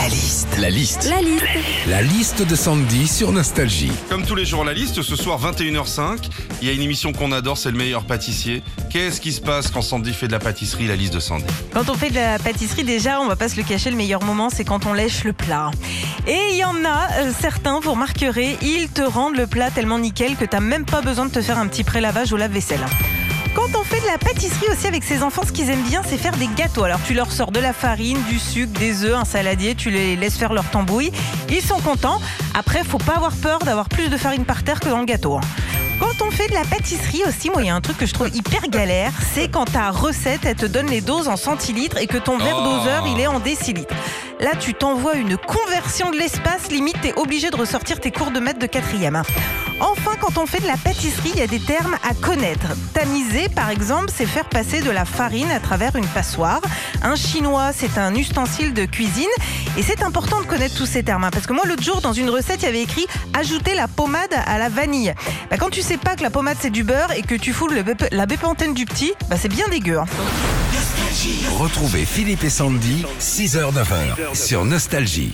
[0.00, 0.48] La liste.
[0.58, 1.10] La liste.
[1.10, 1.44] La liste.
[1.86, 3.92] La liste de Sandy sur Nostalgie.
[4.08, 6.30] Comme tous les jours, la liste, ce soir 21h05,
[6.62, 8.62] il y a une émission qu'on adore, c'est le meilleur pâtissier.
[8.88, 11.44] Qu'est-ce qui se passe quand Sandy fait de la pâtisserie, la liste de Sandy?
[11.74, 14.22] Quand on fait de la pâtisserie, déjà, on va pas se le cacher, le meilleur
[14.22, 15.70] moment, c'est quand on lèche le plat.
[16.26, 19.98] Et il y en a euh, certains, vous remarquerez, ils te rendent le plat tellement
[19.98, 22.86] nickel que t'as même pas besoin de te faire un petit pré-lavage au lave-vaisselle.
[23.54, 26.16] Quand on fait de la pâtisserie aussi avec ses enfants, ce qu'ils aiment bien, c'est
[26.18, 26.84] faire des gâteaux.
[26.84, 30.16] Alors tu leur sors de la farine, du sucre, des œufs, un saladier, tu les
[30.16, 31.10] laisses faire leur tambouille.
[31.50, 32.20] Ils sont contents.
[32.54, 35.36] Après, faut pas avoir peur d'avoir plus de farine par terre que dans le gâteau.
[35.36, 35.40] hein.
[35.98, 38.14] Quand on fait de la pâtisserie aussi, moi, il y a un truc que je
[38.14, 42.06] trouve hyper galère, c'est quand ta recette, elle te donne les doses en centilitres et
[42.06, 42.64] que ton verre Oh.
[42.64, 43.94] doseur, il est en décilitres.
[44.40, 48.40] Là, tu t'envoies une conversion de l'espace, limite, t'es obligé de ressortir tes cours de
[48.40, 49.16] maître de quatrième.
[49.16, 49.22] hein.
[49.80, 52.66] Enfin, quand on fait de la pâtisserie, il y a des termes à connaître.
[52.92, 56.60] Tamiser, par exemple, c'est faire passer de la farine à travers une passoire.
[57.02, 59.24] Un chinois, c'est un ustensile de cuisine.
[59.78, 61.24] Et c'est important de connaître tous ces termes.
[61.24, 63.88] hein, parce que moi, l'autre jour, dans une recette, il y avait écrit ajouter la
[63.88, 65.14] pommade à la vanille.
[65.50, 67.68] Bah, quand tu sais pas que la pommade, c'est du beurre et que tu fous
[67.68, 69.98] le bép- la bépantène du petit, bah, c'est bien dégueu.
[69.98, 70.04] hein.
[71.58, 75.32] Retrouvez Philippe et Sandy, 6h-9h sur Nostalgie.